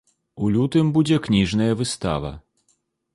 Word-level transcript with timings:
У 0.43 0.47
лютым 0.55 0.87
будзе 0.95 1.19
кніжная 1.27 1.67
выстава. 1.83 2.31